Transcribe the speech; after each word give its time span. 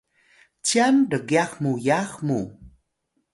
cyan 0.67 0.97
rgyax 1.11 1.51
muyax 1.63 2.09
mu 2.25 2.39